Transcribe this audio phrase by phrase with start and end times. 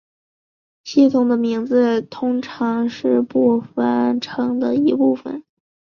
[0.83, 5.43] 系统的名字通常是名称的一部分。